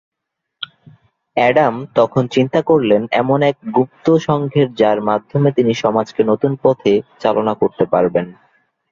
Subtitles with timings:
[1.37, 6.93] Adam তখন চিন্তা করলেন এমন এক গুপ্ত সংঘের যার মাধ্যমে তিনি সমাজকে নতুন পথে
[7.19, 8.25] চালনা করতে পারবেন।